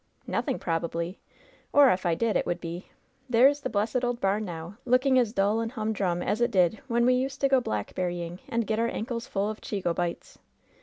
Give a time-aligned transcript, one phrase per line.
[0.25, 1.19] "Nothing, probably;
[1.71, 2.87] or if I did, it would be:
[3.29, 7.05] There's the blessed old bam now, looking as dull and humdrum as it did when
[7.05, 10.39] we used to go blackberrying and get our ankles full of chego bites.